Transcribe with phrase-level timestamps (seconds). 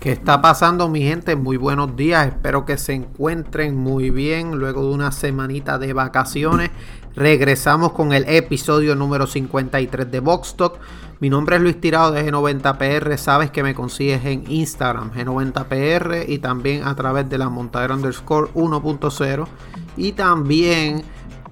[0.00, 1.34] ¿Qué está pasando mi gente?
[1.34, 6.70] Muy buenos días, espero que se encuentren muy bien luego de una semanita de vacaciones.
[7.16, 10.78] Regresamos con el episodio número 53 de Box Talk.
[11.18, 16.38] Mi nombre es Luis Tirado de G90PR, sabes que me consigues en Instagram G90PR y
[16.38, 19.46] también a través de la montadera underscore 1.0
[19.96, 21.02] y también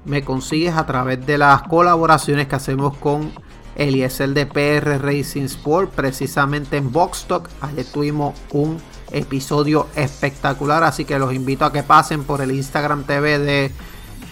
[0.04, 3.32] me consigues a través de las colaboraciones que hacemos con
[3.76, 7.48] Eliezer de PR Racing Sport, precisamente en Box Talk.
[7.60, 8.80] Ayer tuvimos un
[9.12, 13.72] episodio espectacular, así que los invito a que pasen por el Instagram TV de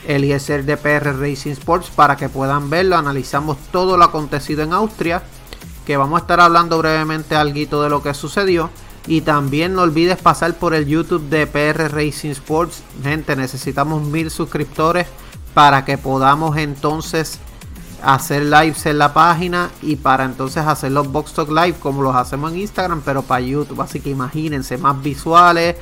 [0.07, 2.97] Eliezer de PR Racing Sports para que puedan verlo.
[2.97, 5.23] Analizamos todo lo acontecido en Austria,
[5.87, 8.71] que vamos a estar hablando brevemente algo de lo que sucedió.
[9.07, 12.83] Y también no olvides pasar por el YouTube de PR Racing Sports.
[13.03, 15.07] Gente, necesitamos mil suscriptores
[15.53, 17.39] para que podamos entonces
[18.05, 22.15] hacer lives en la página y para entonces hacer los Box Talk Live como los
[22.15, 23.81] hacemos en Instagram, pero para YouTube.
[23.81, 25.77] Así que imagínense, más visuales,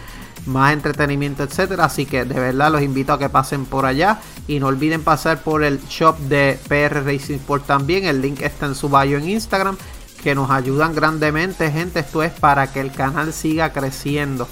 [0.46, 1.84] más entretenimiento, etcétera.
[1.84, 5.42] Así que de verdad los invito a que pasen por allá y no olviden pasar
[5.42, 8.04] por el shop de PR Racing Sport también.
[8.04, 9.76] El link está en su bio en Instagram,
[10.22, 12.00] que nos ayudan grandemente, gente.
[12.00, 14.48] Esto es para que el canal siga creciendo.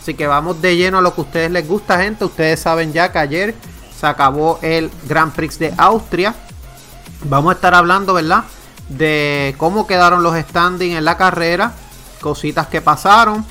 [0.00, 2.24] Así que vamos de lleno a lo que a ustedes les gusta, gente.
[2.24, 3.54] Ustedes saben ya que ayer
[3.94, 6.34] se acabó el Grand Prix de Austria
[7.24, 8.44] Vamos a estar hablando, ¿verdad?
[8.88, 11.74] De cómo quedaron los standings en la carrera,
[12.20, 13.44] cositas que pasaron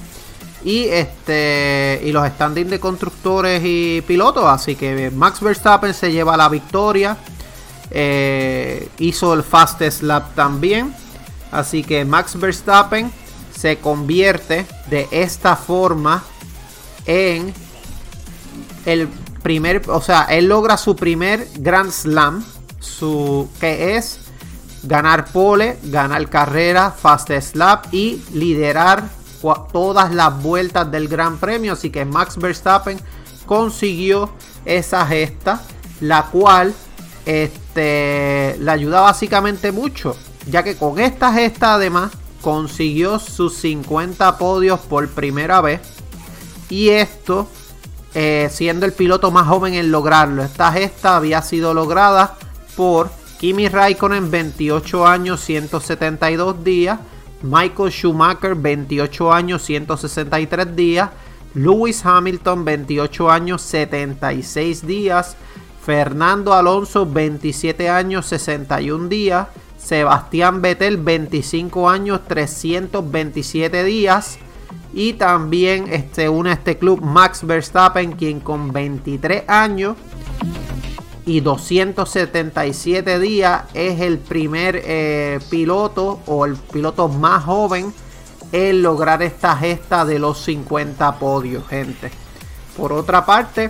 [0.64, 4.46] y este y los standings de constructores y pilotos.
[4.46, 7.18] Así que Max Verstappen se lleva la victoria.
[7.92, 10.94] Eh, hizo el fastest lap también.
[11.52, 13.12] Así que Max Verstappen
[13.56, 16.24] se convierte de esta forma
[17.06, 17.54] en
[18.86, 19.08] el
[19.42, 22.44] primer, o sea, él logra su primer Grand Slam
[22.80, 24.20] su que es
[24.84, 29.10] ganar pole, ganar carrera, fast lap y liderar
[29.72, 31.74] todas las vueltas del Gran Premio.
[31.74, 33.00] Así que Max Verstappen
[33.46, 34.32] consiguió
[34.66, 35.62] esa gesta,
[36.02, 36.74] la cual
[37.26, 40.16] este, le ayuda básicamente mucho,
[40.48, 45.82] ya que con esta gesta además consiguió sus 50 podios por primera vez.
[46.70, 47.48] Y esto
[48.14, 50.44] eh, siendo el piloto más joven en lograrlo.
[50.44, 52.38] Esta gesta había sido lograda
[52.80, 56.98] por Kimi Raikkonen 28 años 172 días,
[57.42, 61.10] Michael Schumacher 28 años 163 días,
[61.56, 65.36] Lewis Hamilton 28 años 76 días,
[65.86, 69.48] Fernando Alonso 27 años 61 días,
[69.78, 74.40] Sebastián Vettel 25 años 327 días.
[74.94, 79.98] Y también este, une a este club Max Verstappen quien con 23 años
[81.30, 87.94] y 277 días es el primer eh, piloto o el piloto más joven
[88.52, 92.10] en lograr esta gesta de los 50 podios, gente.
[92.76, 93.70] Por otra parte,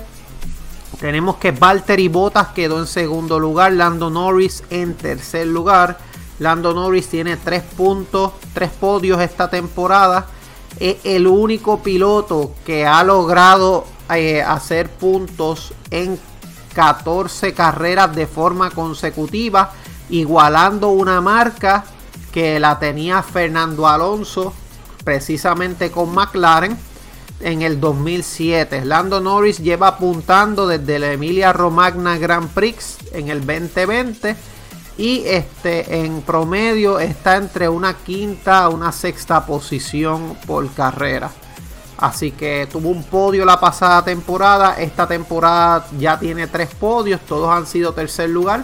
[1.02, 5.98] tenemos que Valtteri Bottas quedó en segundo lugar, Lando Norris en tercer lugar.
[6.40, 10.28] Lando Norris tiene 3 puntos, 3 podios esta temporada.
[10.80, 16.18] Es el único piloto que ha logrado eh, hacer puntos en
[16.74, 19.72] 14 carreras de forma consecutiva,
[20.10, 21.84] igualando una marca
[22.32, 24.54] que la tenía Fernando Alonso
[25.04, 26.78] precisamente con McLaren
[27.42, 28.86] en el 2007.
[28.86, 34.36] Lando Norris lleva apuntando desde la Emilia Romagna Grand Prix en el 2020
[34.98, 41.32] y este en promedio está entre una quinta a una sexta posición por carrera.
[42.00, 44.76] Así que tuvo un podio la pasada temporada.
[44.80, 47.20] Esta temporada ya tiene tres podios.
[47.22, 48.64] Todos han sido tercer lugar.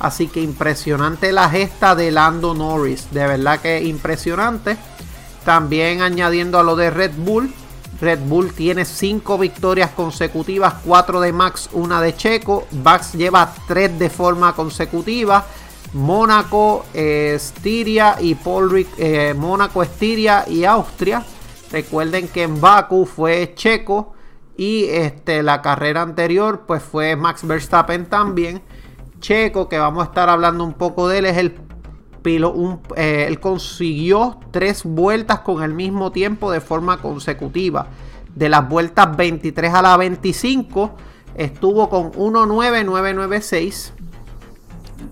[0.00, 3.08] Así que impresionante la gesta de Lando Norris.
[3.10, 4.76] De verdad que impresionante.
[5.46, 7.50] También añadiendo a lo de Red Bull.
[8.02, 10.74] Red Bull tiene cinco victorias consecutivas.
[10.84, 12.66] Cuatro de Max, una de Checo.
[12.82, 15.46] Max lleva tres de forma consecutiva.
[15.94, 21.24] Mónaco, Estiria y Paul eh, Mónaco, Estiria y Austria
[21.74, 24.12] Recuerden que en Baku fue Checo
[24.56, 28.62] y este, la carrera anterior pues fue Max Verstappen también.
[29.18, 31.56] Checo, que vamos a estar hablando un poco de él, es el
[32.22, 37.88] piloto, eh, él consiguió tres vueltas con el mismo tiempo de forma consecutiva.
[38.36, 40.92] de las vueltas 23 a la 25
[41.34, 43.94] estuvo con 19996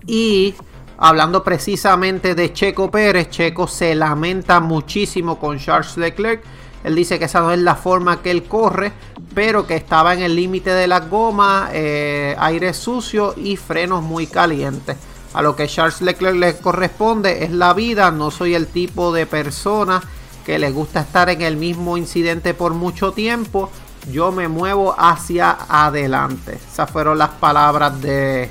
[0.07, 0.55] y
[0.97, 6.43] hablando precisamente de Checo Pérez, Checo se lamenta muchísimo con Charles Leclerc.
[6.83, 8.91] Él dice que esa no es la forma que él corre,
[9.33, 14.27] pero que estaba en el límite de la goma, eh, aire sucio y frenos muy
[14.27, 14.97] calientes.
[15.33, 19.25] A lo que Charles Leclerc le corresponde es la vida, no soy el tipo de
[19.25, 20.01] persona
[20.45, 23.71] que le gusta estar en el mismo incidente por mucho tiempo.
[24.11, 26.59] Yo me muevo hacia adelante.
[26.71, 28.49] Esas fueron las palabras de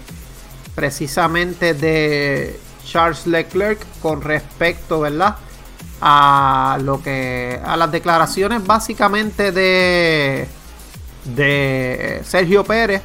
[0.74, 5.36] precisamente de Charles Leclerc con respecto, ¿verdad?
[6.00, 10.48] A lo que a las declaraciones básicamente de
[11.24, 13.02] de Sergio Pérez,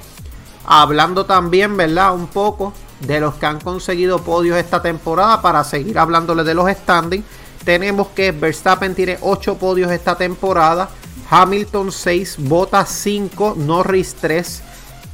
[0.65, 2.13] hablando también, ¿verdad?
[2.13, 6.69] Un poco de los que han conseguido podios esta temporada para seguir hablándole de los
[6.69, 7.25] standings.
[7.63, 10.89] Tenemos que Verstappen tiene 8 podios esta temporada,
[11.29, 14.63] Hamilton 6, Bottas 5, Norris 3,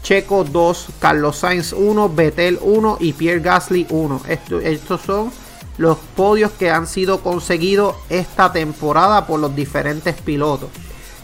[0.03, 4.21] Checo 2, Carlos Sainz 1, Vettel 1 y Pierre Gasly 1.
[4.61, 5.31] estos son
[5.77, 10.69] los podios que han sido conseguidos esta temporada por los diferentes pilotos.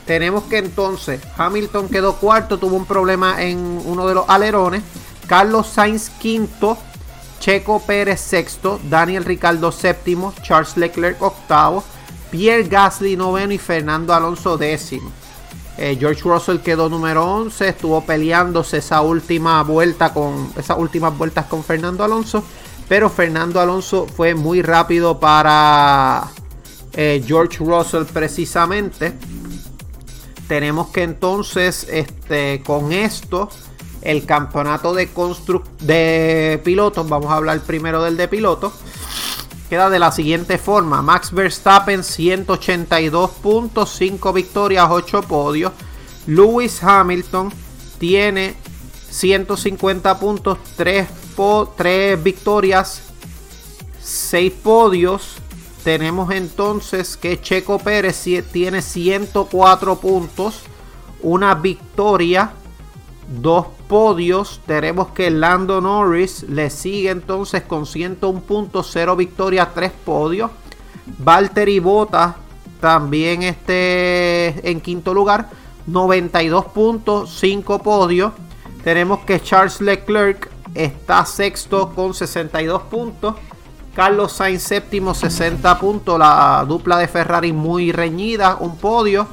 [0.06, 4.82] Tenemos que entonces Hamilton quedó cuarto, tuvo un problema en uno de los alerones.
[5.28, 6.78] Carlos Sainz quinto,
[7.40, 11.84] Checo Pérez sexto, Daniel Ricardo séptimo, Charles Leclerc octavo,
[12.32, 15.12] Pierre Gasly noveno y Fernando Alonso décimo.
[15.82, 21.46] Eh, George Russell quedó número 11, estuvo peleándose esa última vuelta con esas últimas vueltas
[21.46, 22.44] con Fernando Alonso,
[22.90, 26.28] pero Fernando Alonso fue muy rápido para
[26.92, 29.14] eh, George Russell precisamente.
[30.50, 33.48] Tenemos que entonces este, con esto
[34.02, 35.08] el campeonato de,
[35.80, 38.74] de pilotos, vamos a hablar primero del de pilotos,
[39.70, 41.02] queda de la siguiente forma.
[41.02, 45.72] Max Verstappen 182 puntos, 5 victorias, 8 podios.
[46.26, 47.52] Lewis Hamilton
[47.98, 48.56] tiene
[49.10, 51.08] 150 puntos, 3,
[51.76, 53.02] 3 victorias,
[54.02, 55.40] 6 podios
[55.84, 60.62] tenemos entonces que Checo Pérez tiene 104 puntos,
[61.22, 62.52] una victoria,
[63.28, 64.62] dos podios.
[64.66, 70.52] Tenemos que Lando Norris le sigue entonces con 101 puntos, 0 victorias, 3 podios.
[71.18, 72.38] Valtteri Bota
[72.80, 75.50] también este en quinto lugar,
[75.88, 78.32] 92 puntos, 5 podios.
[78.84, 83.36] Tenemos que Charles Leclerc está sexto con 62 puntos.
[83.96, 86.20] Carlos Sainz séptimo, 60 puntos.
[86.20, 89.28] La dupla de Ferrari muy reñida, un podio.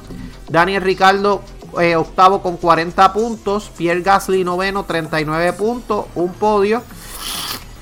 [0.49, 1.41] Daniel Ricardo
[1.79, 3.71] eh, octavo con 40 puntos.
[3.77, 6.83] Pierre Gasly noveno, 39 puntos, un podio.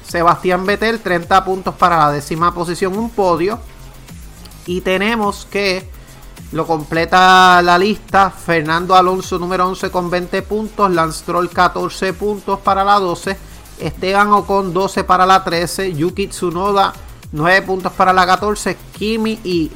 [0.07, 3.59] Sebastián Vettel, 30 puntos para la décima posición, un podio.
[4.65, 5.89] Y tenemos que
[6.51, 8.31] lo completa la lista.
[8.31, 10.91] Fernando Alonso número 11 con 20 puntos.
[10.91, 13.38] Lance Stroll 14 puntos para la 12.
[13.80, 16.94] Esteban Ocon 12 para la 13, Yuki Tsunoda
[17.31, 19.71] 9 puntos para la 14, Kimi y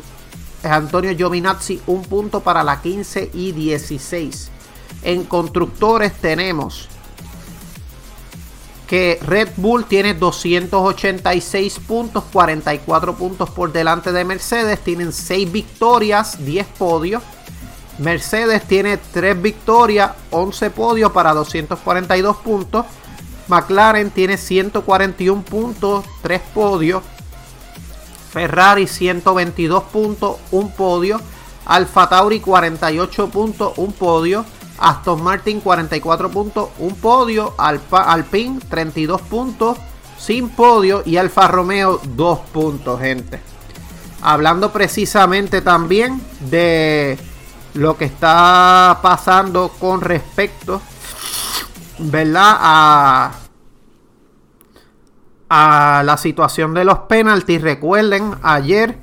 [0.63, 4.49] Antonio Giovinazzi 1 punto para la 15 y 16.
[5.03, 6.89] En constructores tenemos
[8.89, 16.43] que Red Bull tiene 286 puntos, 44 puntos por delante de Mercedes, tienen 6 victorias,
[16.43, 17.21] 10 podios.
[17.99, 22.85] Mercedes tiene 3 victorias, 11 podios para 242 puntos.
[23.47, 27.03] McLaren tiene 141 puntos, 3 podios.
[28.31, 31.19] Ferrari 122 puntos, 1 podio.
[31.65, 34.45] Alfa Tauri 48 puntos, 1 podio.
[34.79, 37.53] Aston Martin 44 puntos, 1 podio.
[37.57, 39.77] Alpine 32 puntos,
[40.17, 41.03] sin podio.
[41.05, 43.41] Y Alfa Romeo 2 puntos, gente.
[44.21, 47.17] Hablando precisamente también de
[47.73, 50.81] lo que está pasando con respecto
[51.99, 52.57] ¿verdad?
[52.59, 53.31] A,
[55.49, 57.61] a la situación de los penaltis.
[57.61, 58.97] Recuerden, ayer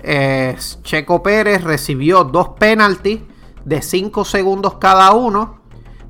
[0.00, 3.20] eh, Checo Pérez recibió dos penaltis
[3.64, 5.62] de 5 segundos cada uno.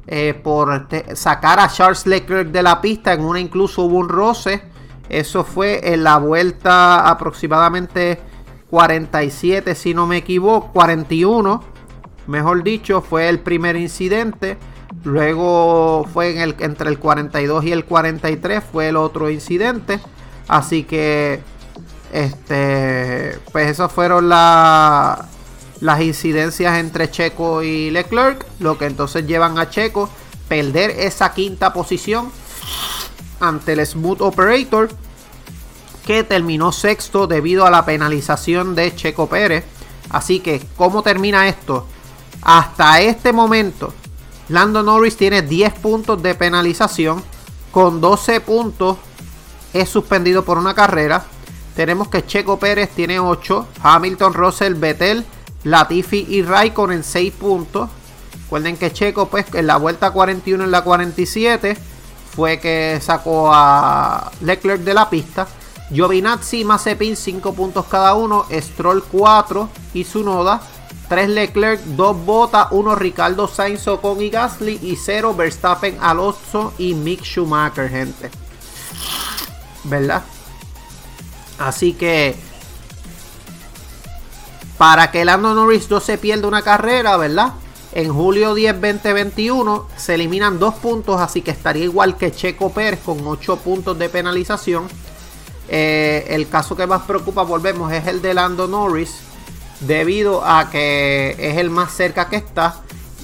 [0.09, 3.13] Eh, por sacar a Charles Leclerc de la pista.
[3.13, 4.63] En una incluso hubo un roce.
[5.09, 8.21] Eso fue en la vuelta aproximadamente
[8.71, 11.63] 47, si no me equivoco, 41.
[12.27, 14.57] Mejor dicho, fue el primer incidente.
[15.05, 20.01] Luego fue en el, entre el 42 y el 43 fue el otro incidente.
[20.49, 21.41] Así que,
[22.13, 25.21] este, pues esas fueron las
[26.01, 28.47] incidencias entre Checo y Leclerc.
[28.61, 30.09] Lo que entonces llevan a Checo
[30.49, 32.31] perder esa quinta posición
[33.41, 34.89] ante el Smooth Operator.
[36.07, 39.65] Que terminó sexto debido a la penalización de Checo Pérez.
[40.11, 41.87] Así que, ¿cómo termina esto?
[42.43, 43.95] Hasta este momento,
[44.53, 47.25] Lando Norris tiene 10 puntos de penalización.
[47.71, 48.99] Con 12 puntos
[49.73, 51.25] es suspendido por una carrera.
[51.75, 53.67] Tenemos que Checo Pérez tiene 8.
[53.83, 55.25] Hamilton, Russell, Vettel,
[55.65, 57.89] Latifi y Raikkonen 6 puntos.
[58.43, 61.75] Recuerden que Checo, pues en la vuelta 41 en la 47
[62.37, 65.49] fue que sacó a Leclerc de la pista.
[65.91, 68.45] Giovinazzi y Mazepin 5 puntos cada uno.
[68.53, 70.61] Stroll 4 y Sunoda
[71.13, 76.95] 3 Leclerc, 2 Bota, 1 Ricardo Sainz, Ocon y Gasly y 0 Verstappen, Alonso y
[76.95, 78.31] Mick Schumacher, gente.
[79.85, 80.23] ¿Verdad?
[81.59, 82.35] Así que
[84.79, 87.53] para que Lando Norris no se pierda una carrera, ¿verdad?
[87.93, 93.01] En julio 10, 2021 se eliminan dos puntos, así que estaría igual que Checo Pérez
[93.05, 94.89] con 8 puntos de penalización.
[95.69, 99.32] Eh, el caso que más preocupa, volvemos, es el de Lando Norris,
[99.87, 102.81] debido a que es el más cerca que está.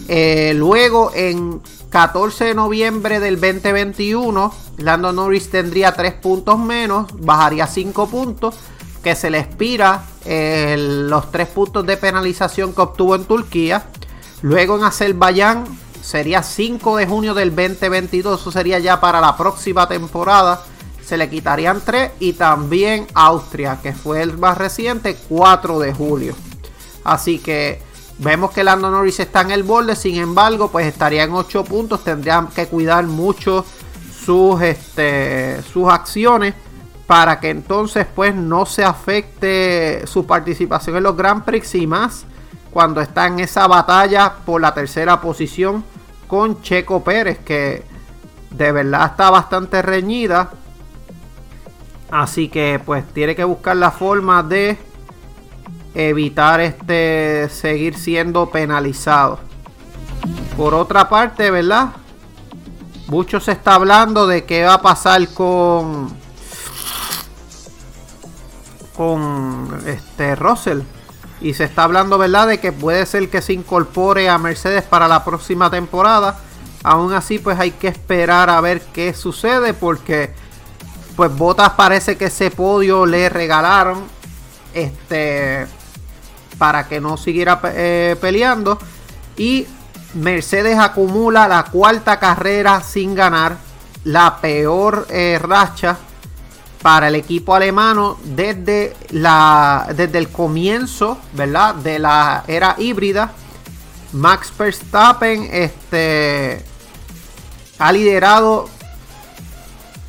[0.09, 1.61] Eh, luego, en
[1.91, 8.57] 14 de noviembre del 2021, Lando Norris tendría 3 puntos menos, bajaría 5 puntos,
[9.03, 13.87] que se le expira eh, los 3 puntos de penalización que obtuvo en Turquía.
[14.43, 15.65] Luego en Azerbaiyán
[16.03, 20.62] sería 5 de junio del 2022, eso sería ya para la próxima temporada.
[21.05, 26.48] Se le quitarían 3 y también Austria, que fue el más reciente, 4 de julio.
[27.09, 27.81] Así que
[28.19, 32.05] vemos que Lando Norris está en el borde, sin embargo, pues estaría en 8 puntos,
[32.05, 33.65] tendrían que cuidar mucho
[34.25, 36.55] sus, este, sus acciones
[37.07, 42.27] para que entonces pues no se afecte su participación en los Grand Prix y más
[42.71, 45.83] cuando está en esa batalla por la tercera posición
[46.27, 47.83] con Checo Pérez, que
[48.50, 50.50] de verdad está bastante reñida.
[52.11, 54.77] Así que pues tiene que buscar la forma de
[55.99, 59.40] evitar este seguir siendo penalizado.
[60.57, 61.88] Por otra parte, ¿verdad?
[63.09, 66.17] Mucho se está hablando de qué va a pasar con
[68.97, 70.81] con este Russell
[71.40, 75.07] y se está hablando, ¿verdad?, de que puede ser que se incorpore a Mercedes para
[75.07, 76.38] la próxima temporada.
[76.85, 80.33] Aún así, pues hay que esperar a ver qué sucede porque
[81.17, 84.05] pues Botas parece que ese podio le regalaron
[84.75, 85.67] este
[86.59, 88.79] para que no siguiera eh, peleando
[89.37, 89.67] y
[90.15, 93.57] Mercedes acumula la cuarta carrera sin ganar,
[94.05, 95.97] la peor eh, racha
[96.83, 101.75] para el equipo alemano desde, la, desde el comienzo, ¿verdad?
[101.77, 103.33] De la era híbrida.
[104.12, 106.65] Max Verstappen este,
[107.79, 108.69] ha liderado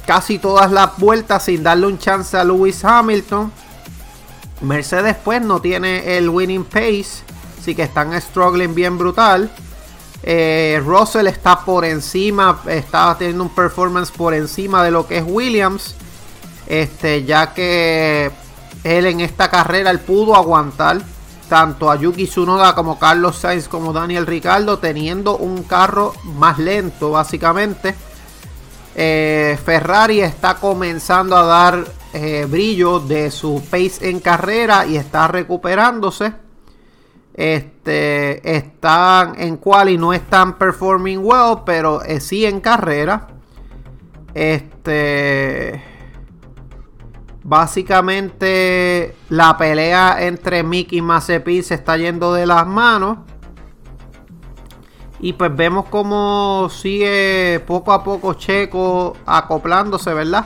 [0.05, 3.51] casi todas las vueltas sin darle un chance a Lewis Hamilton.
[4.61, 7.23] Mercedes pues no tiene el winning pace,
[7.59, 9.49] así que están struggling bien brutal.
[10.23, 15.23] Eh, Russell está por encima, está teniendo un performance por encima de lo que es
[15.25, 15.95] Williams.
[16.67, 18.31] Este, ya que
[18.83, 21.01] él en esta carrera él pudo aguantar
[21.49, 27.11] tanto a Yuki Tsunoda como Carlos Sainz como Daniel Ricardo teniendo un carro más lento
[27.11, 27.95] básicamente.
[28.95, 35.27] Eh, Ferrari está comenzando a dar eh, brillo de su pace en carrera y está
[35.27, 36.33] recuperándose.
[37.33, 43.27] Este, están en cual y no están performing well, pero eh, sí en carrera.
[44.33, 45.81] Este
[47.49, 53.17] Básicamente la pelea entre Mick y Mazepin se está yendo de las manos.
[55.19, 60.45] Y pues vemos cómo sigue poco a poco Checo acoplándose, ¿verdad?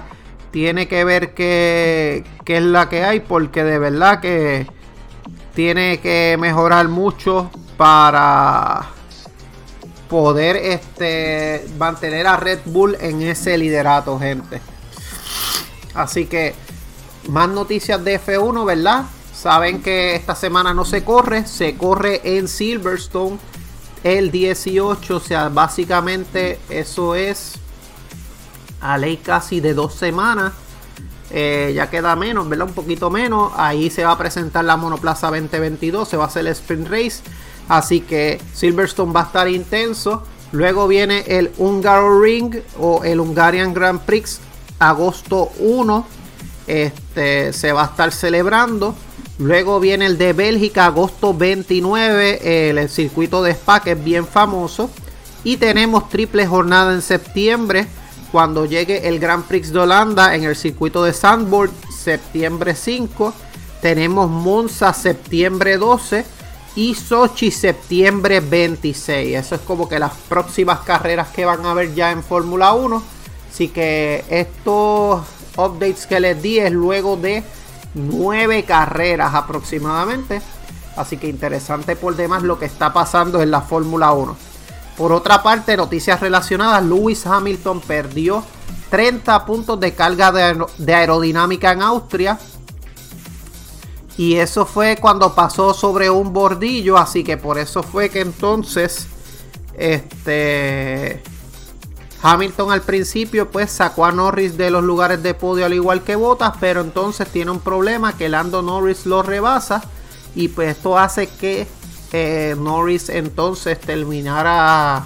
[0.54, 4.68] Tiene que ver qué, qué es la que hay porque de verdad que
[5.56, 8.88] tiene que mejorar mucho para
[10.10, 14.62] poder este, mantener a Red Bull en ese liderato, gente.
[15.96, 16.54] Así que
[17.30, 19.06] más noticias de F1, ¿verdad?
[19.34, 23.40] Saben que esta semana no se corre, se corre en Silverstone
[24.04, 27.54] el 18, o sea, básicamente eso es
[28.84, 30.54] a ley casi de dos semanas.
[31.32, 32.68] Eh, ya queda menos, ¿verdad?
[32.68, 33.52] Un poquito menos.
[33.56, 37.22] Ahí se va a presentar la Monoplaza 2022, se va a hacer el Sprint Race.
[37.68, 40.24] Así que Silverstone va a estar intenso.
[40.52, 44.40] Luego viene el Hungaro Ring o el Hungarian Grand Prix
[44.80, 46.06] agosto 1
[46.68, 48.96] este, se va a estar celebrando.
[49.40, 54.90] Luego viene el de Bélgica, agosto 29, el, circuito de Spa, que es bien famoso.
[55.44, 57.88] Y tenemos triple jornada en septiembre,
[58.34, 63.32] cuando llegue el Grand Prix de Holanda en el circuito de Sandboard, septiembre 5.
[63.80, 66.26] Tenemos Monza, septiembre 12.
[66.76, 69.38] y Sochi septiembre 26.
[69.38, 73.04] Eso es como que las próximas carreras que van a haber ya en Fórmula 1.
[73.52, 75.22] Así que estos
[75.56, 77.44] updates que les di es luego de
[77.94, 80.42] nueve carreras aproximadamente.
[80.98, 84.53] Así que interesante por demás lo que está pasando en la Fórmula 1.
[84.98, 88.44] Por otra parte, noticias relacionadas, Lewis Hamilton perdió
[88.90, 92.38] 30 puntos de carga de, aerodinámica en Austria.
[94.18, 99.08] Y eso fue cuando pasó sobre un bordillo, así que por eso fue que entonces
[99.76, 101.24] este
[102.22, 106.16] Hamilton al principio pues sacó a Norris de los lugares de podio al igual que
[106.16, 109.84] Bottas, pero entonces tiene un problema que Lando Norris lo rebasa
[110.36, 111.68] y pues esto hace que
[112.14, 115.04] Norris entonces terminara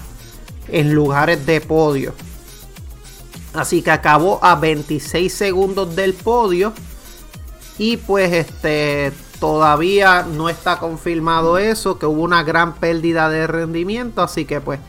[0.67, 2.13] en lugares de podio.
[3.53, 6.73] Así que acabó a 26 segundos del podio.
[7.77, 14.21] Y pues este todavía no está confirmado eso, que hubo una gran pérdida de rendimiento.
[14.21, 14.79] Así que pues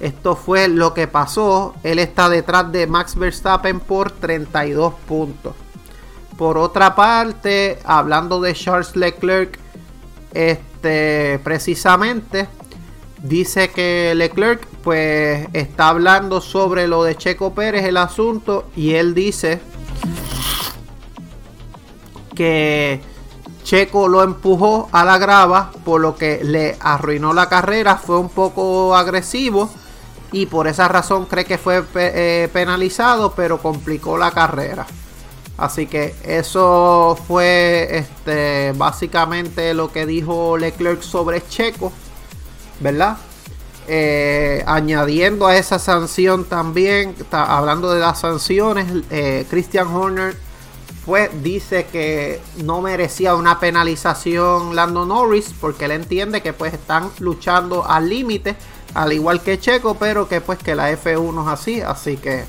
[0.00, 1.74] esto fue lo que pasó.
[1.82, 5.54] Él está detrás de Max Verstappen por 32 puntos.
[6.36, 9.58] Por otra parte, hablando de Charles Leclerc,
[10.86, 12.48] este, precisamente
[13.20, 19.14] dice que Leclerc pues está hablando sobre lo de Checo Pérez, el asunto, y él
[19.14, 19.60] dice
[22.36, 23.00] que
[23.64, 28.28] Checo lo empujó a la grava, por lo que le arruinó la carrera, fue un
[28.28, 29.68] poco agresivo
[30.30, 34.86] y por esa razón cree que fue eh, penalizado, pero complicó la carrera.
[35.58, 41.92] Así que eso fue este, básicamente lo que dijo Leclerc sobre Checo,
[42.80, 43.16] ¿verdad?
[43.88, 50.36] Eh, añadiendo a esa sanción también, hablando de las sanciones, eh, Christian Horner
[51.06, 57.10] pues dice que no merecía una penalización Lando Norris porque él entiende que pues están
[57.20, 58.56] luchando al límite,
[58.92, 62.44] al igual que Checo, pero que pues que la F1 es así, así que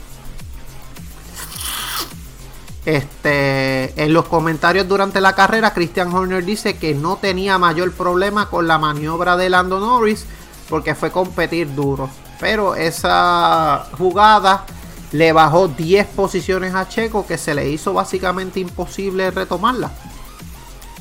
[2.87, 8.49] este, en los comentarios durante la carrera, Christian Horner dice que no tenía mayor problema
[8.49, 10.25] con la maniobra de Lando Norris
[10.69, 12.09] porque fue competir duro.
[12.39, 14.63] Pero esa jugada
[15.11, 19.91] le bajó 10 posiciones a Checo que se le hizo básicamente imposible retomarla.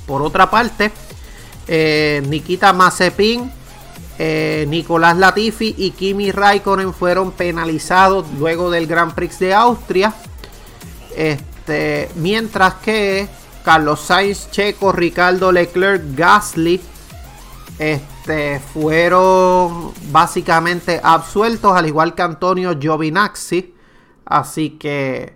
[0.09, 0.91] Por otra parte,
[1.69, 3.53] eh, Nikita Mazepin,
[4.19, 10.13] eh, Nicolás Latifi y Kimi Raikkonen fueron penalizados luego del Grand Prix de Austria.
[11.15, 13.29] Este, este, mientras que
[13.65, 16.81] Carlos Sainz, Checo, Ricardo Leclerc, Gasly
[17.81, 23.75] este, fueron básicamente absueltos, al igual que Antonio Giovinazzi.
[24.25, 25.35] Así que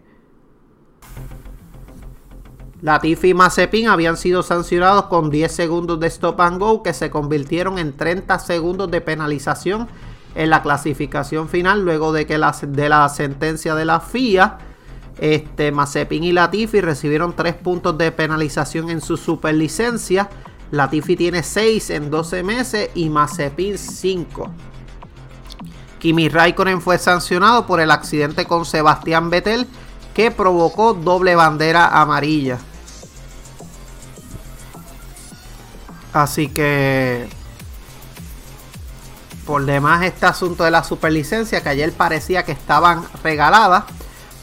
[2.81, 7.11] Latifi y Mazepin habían sido sancionados con 10 segundos de stop and go que se
[7.11, 9.88] convirtieron en 30 segundos de penalización
[10.37, 14.70] en la clasificación final luego de que de la sentencia de la FIA
[15.18, 20.31] este, Mazepin y Latifi recibieron 3 puntos de penalización en su superlicencia.
[20.70, 24.51] Latifi tiene 6 en 12 meses y Mazepin 5.
[25.99, 29.66] Kimi Raikkonen fue sancionado por el accidente con Sebastián Vettel
[30.14, 32.59] que provocó doble bandera amarilla.
[36.12, 37.29] Así que
[39.46, 43.85] por demás este asunto de la superlicencia que ayer parecía que estaban regaladas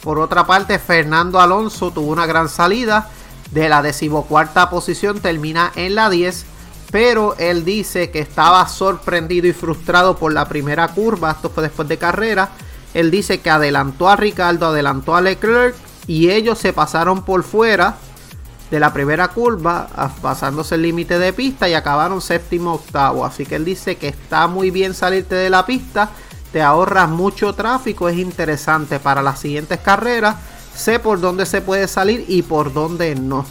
[0.08, 3.10] por otra parte, Fernando Alonso tuvo una gran salida.
[3.52, 6.46] De la decimocuarta posición termina en la 10.
[6.93, 11.32] Pero él dice que estaba sorprendido y frustrado por la primera curva.
[11.32, 12.52] Esto fue después de carrera.
[12.93, 15.76] Él dice que adelantó a Ricardo, adelantó a Leclerc.
[16.08, 17.98] Y ellos se pasaron por fuera
[18.72, 19.89] de la primera curva,
[20.22, 23.26] pasándose el límite de pista y acabaron séptimo octavo.
[23.26, 26.12] Así que él dice que está muy bien salirte de la pista
[26.58, 30.38] te ahorras mucho tráfico, es interesante para las siguientes carreras.
[30.76, 33.46] Sé por dónde se puede salir y por dónde no.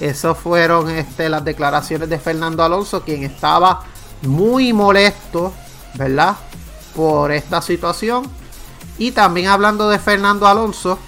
[0.00, 3.84] Esas fueron este, las declaraciones de Fernando Alonso, quien estaba
[4.22, 5.52] muy molesto,
[5.94, 6.34] ¿verdad?
[6.96, 8.24] Por esta situación.
[8.98, 10.98] Y también hablando de Fernando Alonso,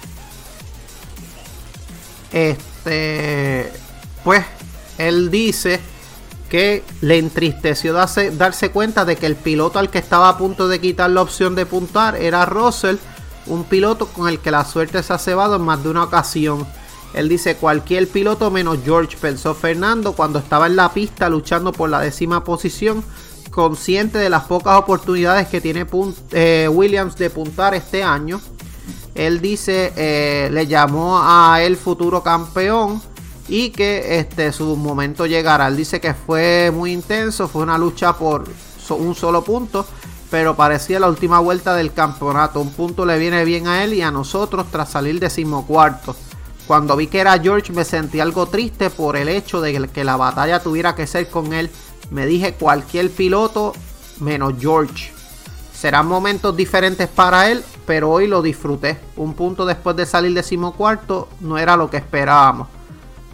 [2.31, 3.69] este,
[4.23, 4.45] pues
[4.97, 5.81] él dice
[6.53, 10.79] que le entristeció darse, cuenta de que el piloto al que estaba a punto de
[10.79, 12.97] quitar la opción de puntar era Russell,
[13.47, 16.67] un piloto con el que la suerte se ha cebado en más de una ocasión.
[17.15, 21.89] Él dice cualquier piloto menos George, pensó Fernando cuando estaba en la pista luchando por
[21.89, 23.03] la décima posición,
[23.49, 25.87] consciente de las pocas oportunidades que tiene
[26.33, 28.39] eh, Williams de puntar este año.
[29.15, 33.01] Él dice, eh, le llamó a él futuro campeón
[33.47, 35.67] y que este, su momento llegará.
[35.67, 38.45] Él dice que fue muy intenso, fue una lucha por
[38.89, 39.85] un solo punto,
[40.29, 42.59] pero parecía la última vuelta del campeonato.
[42.59, 46.15] Un punto le viene bien a él y a nosotros tras salir decimocuarto.
[46.67, 50.15] Cuando vi que era George me sentí algo triste por el hecho de que la
[50.15, 51.69] batalla tuviera que ser con él.
[52.09, 53.73] Me dije cualquier piloto
[54.19, 55.11] menos George.
[55.73, 58.97] Serán momentos diferentes para él, pero hoy lo disfruté.
[59.17, 62.69] Un punto después de salir decimocuarto no era lo que esperábamos.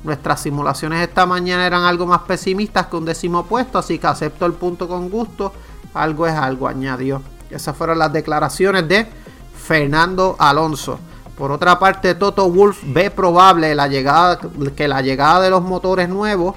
[0.03, 4.45] Nuestras simulaciones esta mañana eran algo más pesimistas que un décimo puesto, así que acepto
[4.45, 5.51] el punto con gusto.
[5.93, 7.21] Algo es algo, añadió.
[7.49, 9.07] Esas fueron las declaraciones de
[9.55, 10.99] Fernando Alonso.
[11.37, 14.39] Por otra parte, Toto Wolf ve probable la llegada,
[14.75, 16.55] que la llegada de los motores nuevos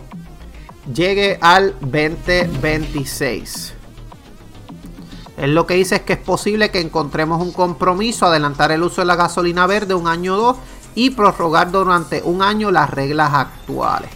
[0.92, 3.74] llegue al 2026.
[5.36, 9.00] Él lo que dice es que es posible que encontremos un compromiso, adelantar el uso
[9.00, 10.56] de la gasolina verde un año o dos
[10.94, 14.10] y prorrogar durante un año las reglas actuales.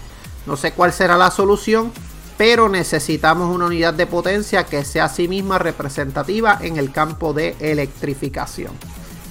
[0.46, 1.92] No sé cuál será la solución,
[2.36, 7.32] pero necesitamos una unidad de potencia que sea a sí misma representativa en el campo
[7.32, 8.72] de electrificación.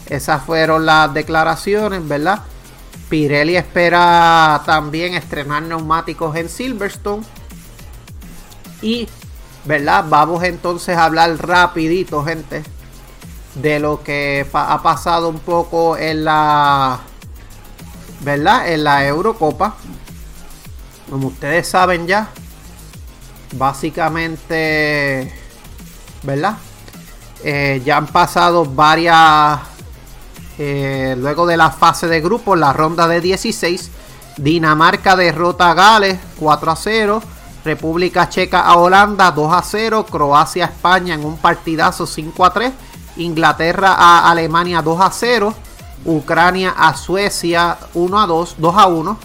[0.08, 2.42] Esas fueron las declaraciones, ¿verdad?
[3.10, 7.24] Pirelli espera también estrenar neumáticos en Silverstone.
[8.82, 9.08] Y
[9.66, 10.06] ¿verdad?
[10.08, 12.64] Vamos entonces a hablar rapidito, gente,
[13.56, 17.00] de lo que ha pasado un poco en la,
[18.22, 18.72] ¿verdad?
[18.72, 19.76] En la Eurocopa.
[21.10, 22.30] Como ustedes saben ya,
[23.54, 25.32] básicamente,
[26.24, 26.58] ¿verdad?
[27.44, 29.60] Eh, ya han pasado varias,
[30.58, 33.92] eh, luego de la fase de grupos, la ronda de 16,
[34.38, 37.22] Dinamarca derrota a Gales 4 a 0.
[37.64, 42.54] República Checa a Holanda 2 a 0, Croacia a España en un partidazo 5 a
[42.54, 42.74] 3,
[43.18, 45.54] Inglaterra a Alemania 2 a 0,
[46.06, 49.18] Ucrania a Suecia 1 a 2, 2 a 1,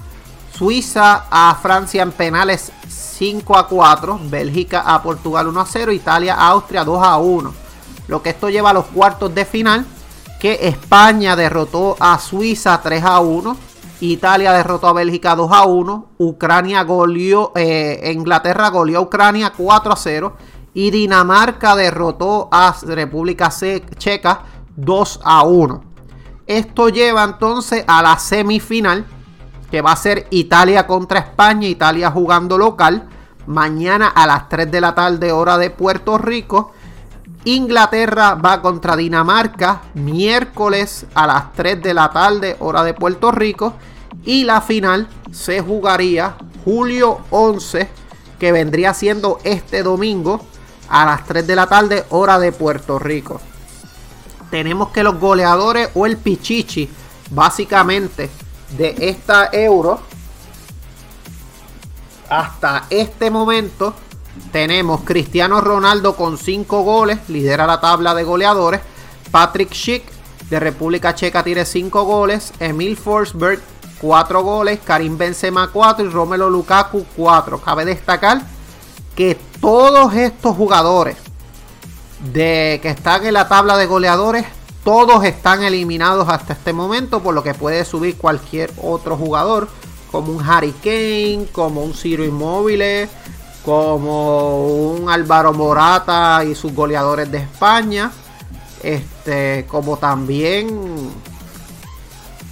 [0.53, 6.35] Suiza a Francia en penales 5 a 4, Bélgica a Portugal 1 a 0, Italia
[6.35, 7.55] a Austria 2 a 1.
[8.09, 9.87] Lo que esto lleva a los cuartos de final,
[10.41, 13.57] que España derrotó a Suiza 3 a 1,
[14.01, 16.09] Italia derrotó a Bélgica 2 a 1.
[16.19, 20.37] Ucrania goleó, eh, Inglaterra goleó a Ucrania 4 a 0.
[20.73, 24.43] Y Dinamarca derrotó a República Checa
[24.77, 25.90] 2 a 1.
[26.51, 29.07] Esto lleva entonces a la semifinal,
[29.71, 33.09] que va a ser Italia contra España, Italia jugando local.
[33.47, 36.73] Mañana a las 3 de la tarde, hora de Puerto Rico.
[37.45, 43.75] Inglaterra va contra Dinamarca miércoles a las 3 de la tarde, hora de Puerto Rico.
[44.25, 46.35] Y la final se jugaría
[46.65, 47.89] julio 11,
[48.41, 50.45] que vendría siendo este domingo
[50.89, 53.41] a las 3 de la tarde, hora de Puerto Rico.
[54.51, 56.89] Tenemos que los goleadores o el pichichi,
[57.31, 58.31] básicamente,
[58.77, 60.01] de esta euro,
[62.29, 63.95] hasta este momento,
[64.53, 68.81] tenemos Cristiano Ronaldo con 5 goles, lidera la tabla de goleadores.
[69.31, 70.05] Patrick Schick
[70.49, 72.53] de República Checa tiene 5 goles.
[72.59, 73.61] Emil Forsberg
[74.01, 77.61] 4 goles, Karim Benzema 4 y Romelo Lukaku 4.
[77.61, 78.43] Cabe destacar
[79.15, 81.17] que todos estos jugadores
[82.21, 84.45] de que están en la tabla de goleadores,
[84.85, 89.69] todos están eliminados hasta este momento, por lo que puede subir cualquier otro jugador,
[90.11, 93.09] como un Harry Kane, como un Ciro Immobile,
[93.65, 98.11] como un Álvaro Morata y sus goleadores de España,
[98.83, 101.11] este, como también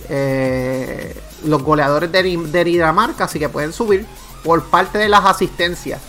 [0.08, 4.06] eh, los goleadores de, de Dinamarca, así que pueden subir
[4.44, 6.00] por parte de las asistencias.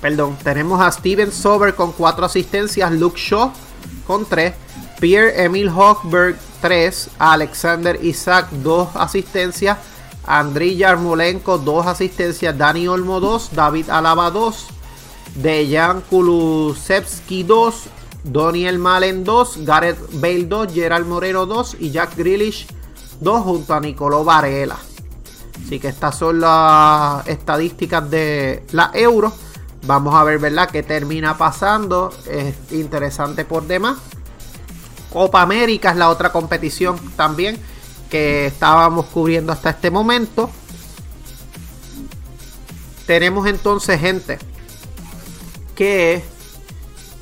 [0.00, 3.50] Perdón, tenemos a Steven Sober con 4 asistencias, Luke Shaw
[4.06, 4.54] con 3,
[5.00, 9.78] Pierre Emil Hochberg 3, Alexander Isaac 2 asistencias,
[10.26, 14.66] Andriy Yarmolenko 2 asistencias, Dani Olmo 2, David Alaba 2,
[15.36, 17.74] Dejan Kulusevski 2,
[18.24, 22.66] Doniel Malen 2, Gareth Bale 2, Gerald Moreno 2 y Jack Grealish
[23.20, 24.76] 2 junto a Nicolò Varela.
[25.64, 29.32] Así que estas son las estadísticas de la Euro.
[29.86, 30.68] Vamos a ver, ¿verdad?
[30.68, 32.12] Qué termina pasando.
[32.28, 33.98] Es interesante por demás.
[35.12, 37.58] Copa América es la otra competición también
[38.10, 40.50] que estábamos cubriendo hasta este momento.
[43.06, 44.38] Tenemos entonces gente
[45.76, 46.24] que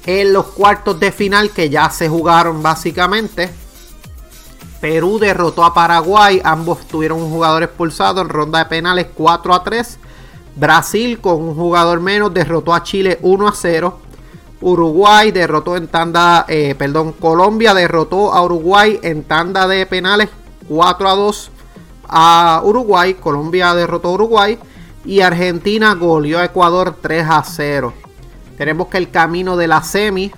[0.07, 3.51] en los cuartos de final que ya se jugaron básicamente.
[4.81, 9.65] Perú derrotó a Paraguay, ambos tuvieron un jugador expulsado en ronda de penales 4 a
[9.65, 9.99] 3.
[10.57, 13.99] Brasil con un jugador menos derrotó a Chile 1 a 0.
[14.61, 20.29] Uruguay derrotó en tanda, eh, perdón, Colombia derrotó a Uruguay en tanda de penales
[20.69, 21.51] 4 a 2.
[22.07, 24.59] a Uruguay, Colombia derrotó a Uruguay
[25.05, 27.93] y Argentina goleó a Ecuador 3 a 0.
[28.57, 30.31] Tenemos que el camino de la semi,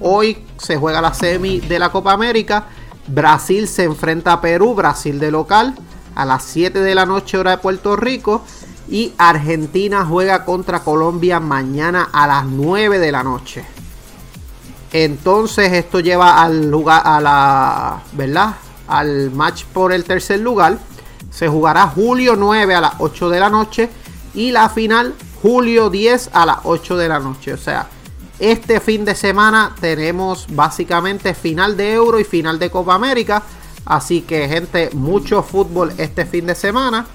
[0.00, 2.66] hoy se juega la semi de la Copa América,
[3.06, 5.74] Brasil se enfrenta a Perú, Brasil de local,
[6.14, 8.42] a las 7 de la noche hora de Puerto Rico
[8.90, 13.64] y Argentina juega contra Colombia mañana a las 9 de la noche.
[14.92, 18.56] Entonces esto lleva al lugar a la, ¿verdad?
[18.88, 20.78] Al match por el tercer lugar.
[21.30, 23.88] Se jugará julio 9 a las 8 de la noche
[24.34, 27.52] y la final julio 10 a las 8 de la noche.
[27.54, 27.86] O sea,
[28.40, 33.44] este fin de semana tenemos básicamente final de Euro y final de Copa América.
[33.84, 37.06] Así que gente, mucho fútbol este fin de semana.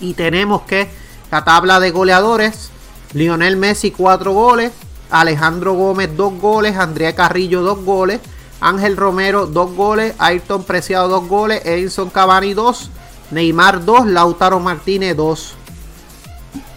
[0.00, 0.88] Y tenemos que
[1.30, 2.70] la tabla de goleadores.
[3.12, 4.72] Lionel Messi 4 goles.
[5.10, 6.76] Alejandro Gómez 2 goles.
[6.76, 8.20] Andrea Carrillo 2 goles.
[8.60, 10.14] Ángel Romero 2 goles.
[10.18, 11.62] Ayrton Preciado 2 goles.
[11.64, 12.90] Edison Cavani 2.
[13.30, 14.06] Neymar 2.
[14.06, 15.54] Lautaro Martínez 2.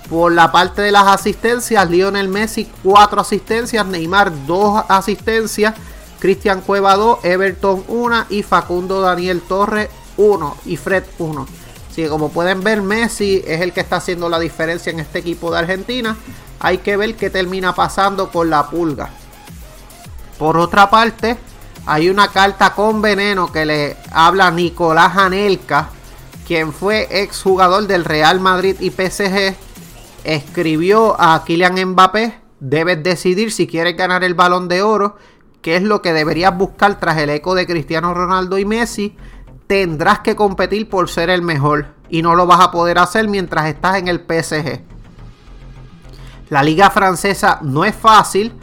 [0.10, 3.86] Por la parte de las asistencias, Lionel Messi 4 asistencias.
[3.86, 5.76] Neymar 2 asistencias.
[6.20, 7.20] Cristian Cueva 2.
[7.24, 8.26] Everton 1.
[8.30, 10.58] Y Facundo Daniel Torres 1.
[10.66, 11.62] Y Fred 1.
[11.94, 15.20] Así que como pueden ver, Messi es el que está haciendo la diferencia en este
[15.20, 16.18] equipo de Argentina.
[16.60, 19.12] Hay que ver qué termina pasando con la pulga.
[20.40, 21.38] Por otra parte,
[21.86, 25.90] hay una carta con veneno que le habla Nicolás Anelka,
[26.48, 29.56] quien fue exjugador del Real Madrid y PSG.
[30.24, 35.16] Escribió a Kylian Mbappé, debes decidir si quieres ganar el balón de oro,
[35.62, 39.16] que es lo que deberías buscar tras el eco de Cristiano Ronaldo y Messi
[39.74, 43.66] tendrás que competir por ser el mejor y no lo vas a poder hacer mientras
[43.66, 44.82] estás en el PSG.
[46.50, 48.54] La liga francesa no es fácil,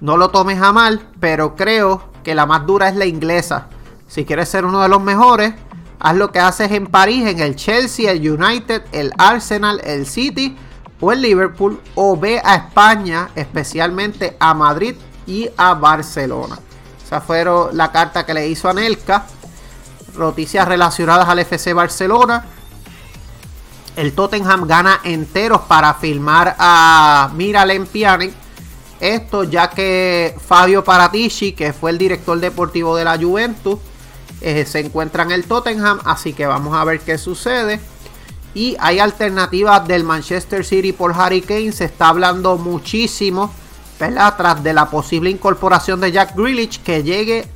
[0.00, 3.66] no lo tomes a mal, pero creo que la más dura es la inglesa.
[4.08, 5.52] Si quieres ser uno de los mejores,
[5.98, 10.56] haz lo que haces en París, en el Chelsea, el United, el Arsenal, el City
[11.02, 14.94] o el Liverpool, o ve a España, especialmente a Madrid
[15.26, 16.58] y a Barcelona.
[17.04, 19.26] Esa fue la carta que le hizo a Nelka
[20.20, 22.44] noticias relacionadas al FC Barcelona.
[23.96, 28.32] El Tottenham gana enteros para filmar a Miralem Pjanic.
[29.00, 33.78] Esto ya que Fabio Paratici, que fue el director deportivo de la Juventus,
[34.40, 36.00] eh, se encuentra en el Tottenham.
[36.04, 37.80] Así que vamos a ver qué sucede.
[38.54, 41.72] Y hay alternativas del Manchester City por Harry Kane.
[41.72, 43.52] Se está hablando muchísimo,
[43.98, 44.34] ¿verdad?
[44.36, 47.48] Tras de la posible incorporación de Jack Grealish que llegue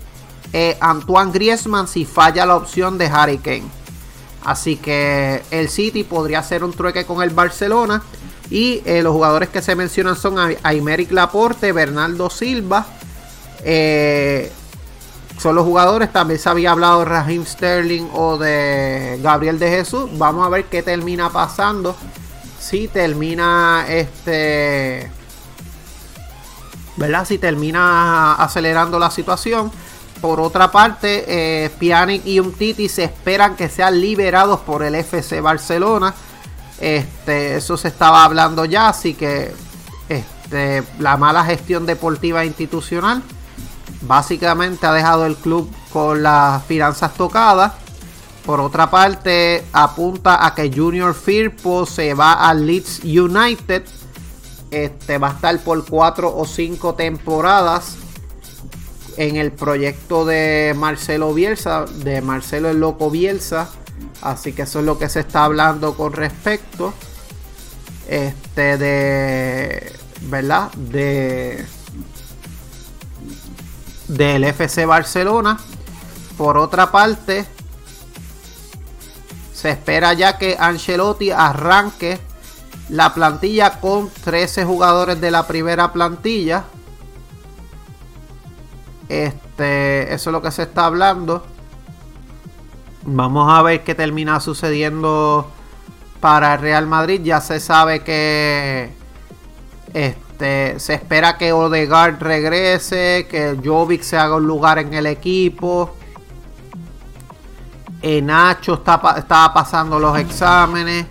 [0.53, 3.65] eh, Antoine Griezmann si falla la opción de Harry Kane.
[4.45, 8.03] Así que el City podría hacer un trueque con el Barcelona.
[8.51, 12.87] Y eh, los jugadores que se mencionan son Aymeric Laporte, Bernardo Silva.
[13.65, 14.53] Eh,
[15.39, 16.13] son los jugadores.
[16.13, 20.11] También se había hablado de Raheem Sterling o de Gabriel de Jesús.
[20.19, 21.97] Vamos a ver qué termina pasando.
[22.61, 25.11] Si termina este.
[26.97, 27.27] ¿Verdad?
[27.27, 29.73] Si termina acelerando la situación.
[30.21, 35.41] Por otra parte, eh, Pjanic y Umtiti se esperan que sean liberados por el FC
[35.41, 36.15] Barcelona.
[36.81, 39.53] Este, eso se estaba hablando ya, así que
[40.09, 43.23] este, la mala gestión deportiva e institucional
[44.03, 47.73] básicamente ha dejado el club con las finanzas tocadas.
[48.45, 53.85] Por otra parte, apunta a que Junior Firpo se va al Leeds United.
[54.71, 57.97] Este va a estar por cuatro o cinco temporadas
[59.17, 63.69] en el proyecto de Marcelo Bielsa, de Marcelo el Loco Bielsa.
[64.23, 66.95] Así que eso es lo que se está hablando con respecto.
[68.09, 69.93] Este de.
[70.23, 70.71] ¿Verdad?
[70.73, 71.65] De.
[74.09, 75.59] Del FC Barcelona.
[76.37, 77.45] Por otra parte.
[79.53, 82.19] Se espera ya que Ancelotti arranque
[82.91, 86.65] la plantilla con 13 jugadores de la primera plantilla.
[89.09, 91.45] Este, eso es lo que se está hablando.
[93.03, 95.51] Vamos a ver qué termina sucediendo
[96.21, 97.21] para el Real Madrid.
[97.23, 98.91] Ya se sabe que
[99.93, 105.95] este, se espera que Odegaard regrese, que Jovic se haga un lugar en el equipo.
[108.01, 111.07] Eh, Nacho está, estaba pasando los exámenes.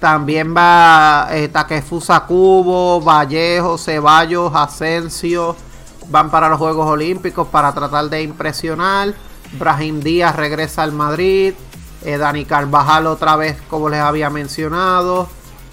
[0.00, 5.54] También va eh, Takefusa Cubo, Vallejo, Ceballos, Asensio
[6.10, 9.14] van para los Juegos Olímpicos para tratar de impresionar.
[9.52, 11.54] Brahim Díaz regresa al Madrid.
[12.04, 15.28] Eh, Dani Carvajal otra vez, como les había mencionado.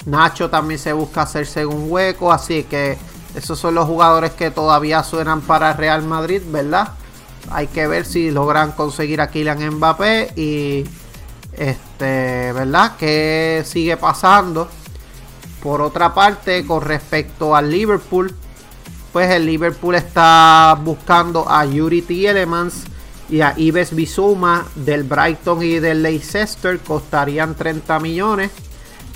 [0.05, 2.31] Nacho también se busca hacerse un hueco.
[2.31, 2.97] Así que
[3.35, 6.93] esos son los jugadores que todavía suenan para Real Madrid, ¿verdad?
[7.49, 10.85] Hay que ver si logran conseguir a Kylian Mbappé y
[11.53, 12.93] Este, ¿verdad?
[12.99, 14.67] ¿Qué sigue pasando?
[15.63, 18.35] Por otra parte, con respecto al Liverpool,
[19.11, 22.83] pues el Liverpool está buscando a Yuri Tielemans
[23.29, 28.51] y a Ives Bizuma del Brighton y del Leicester, costarían 30 millones.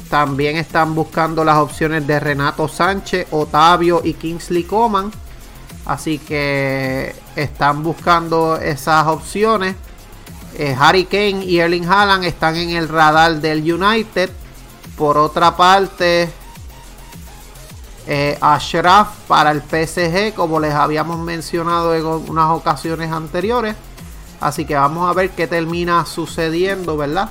[0.10, 5.12] También están buscando las opciones de Renato Sánchez, Otavio y Kingsley Coman.
[5.86, 9.76] Así que están buscando esas opciones.
[10.58, 14.30] Eh, Harry Kane y Erling Haaland están en el radar del United.
[14.98, 16.30] Por otra parte,
[18.08, 23.76] eh, Ashraf para el PSG, como les habíamos mencionado en unas ocasiones anteriores.
[24.40, 27.30] Así que vamos a ver qué termina sucediendo, ¿verdad?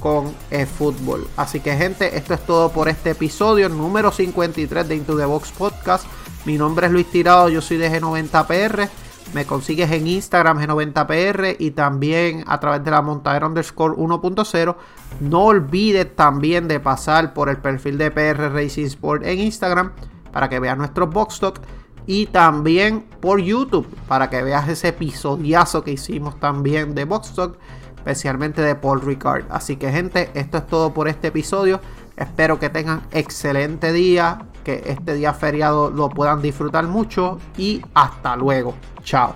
[0.00, 1.28] Con el fútbol.
[1.36, 5.52] Así que gente, esto es todo por este episodio número 53 de Into the Box
[5.52, 6.04] Podcast.
[6.46, 8.88] Mi nombre es Luis Tirado, yo soy de G90PR.
[9.34, 14.76] Me consigues en Instagram G90PR y también a través de la montadera underscore 1.0.
[15.20, 19.92] No olvides también de pasar por el perfil de PR Racing Sport en Instagram
[20.32, 21.60] para que veas nuestros box stock
[22.06, 27.56] y también por YouTube para que veas ese episodiazo que hicimos también de box stock,
[27.96, 29.44] especialmente de Paul Ricard.
[29.48, 31.80] Así que gente, esto es todo por este episodio.
[32.16, 34.46] Espero que tengan excelente día,
[34.78, 38.74] este día feriado lo puedan disfrutar mucho y hasta luego.
[39.02, 39.34] Chao.